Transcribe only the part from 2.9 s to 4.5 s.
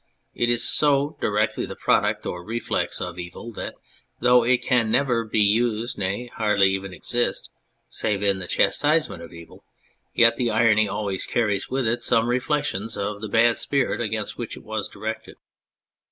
of evil that, though